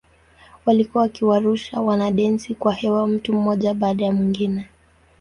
Walikuwa 0.65 1.03
wakiwarusha 1.03 1.81
wanadensi 1.81 2.55
kwa 2.55 2.73
hewa 2.73 3.07
mtu 3.07 3.33
mmoja 3.33 3.73
baada 3.73 4.05
ya 4.05 4.11
mwingine. 4.11 4.69